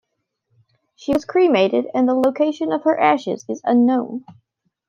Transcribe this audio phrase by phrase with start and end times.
[0.95, 4.25] She was cremated, and the location of her ashes is unknown.